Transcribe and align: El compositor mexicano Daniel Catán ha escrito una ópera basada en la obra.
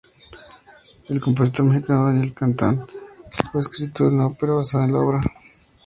El 1.09 1.21
compositor 1.21 1.67
mexicano 1.67 2.05
Daniel 2.07 2.33
Catán 2.33 2.87
ha 3.53 3.59
escrito 3.59 4.07
una 4.07 4.25
ópera 4.25 4.53
basada 4.53 4.85
en 4.85 4.93
la 4.93 4.99
obra. 4.99 5.21